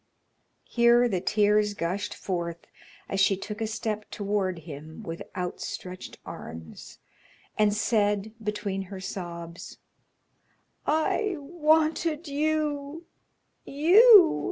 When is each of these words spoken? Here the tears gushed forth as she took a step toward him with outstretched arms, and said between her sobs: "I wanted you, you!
Here 0.63 1.07
the 1.07 1.21
tears 1.21 1.75
gushed 1.75 2.15
forth 2.15 2.65
as 3.07 3.19
she 3.19 3.37
took 3.37 3.61
a 3.61 3.67
step 3.67 4.09
toward 4.09 4.57
him 4.57 5.03
with 5.03 5.21
outstretched 5.35 6.17
arms, 6.25 6.97
and 7.55 7.71
said 7.71 8.33
between 8.41 8.81
her 8.89 8.99
sobs: 8.99 9.77
"I 10.87 11.35
wanted 11.37 12.27
you, 12.27 13.05
you! 13.63 14.01